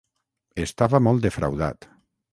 [0.63, 1.91] Estava molt defraudat.